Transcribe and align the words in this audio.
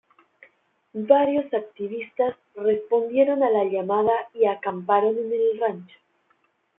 Varios 0.93 1.45
activistas 1.53 2.33
respondieron 2.55 3.43
a 3.43 3.51
la 3.51 3.65
llamada 3.65 4.13
y 4.33 4.45
acamparon 4.47 5.15
en 5.15 5.31
el 5.31 5.59
rancho. 5.59 5.95